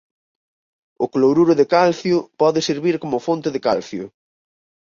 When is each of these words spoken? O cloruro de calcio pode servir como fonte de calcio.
O 1.05 1.05
cloruro 1.13 1.53
de 1.59 1.65
calcio 1.75 2.17
pode 2.41 2.59
servir 2.69 2.95
como 3.03 3.23
fonte 3.27 3.49
de 3.55 3.63
calcio. 3.67 4.03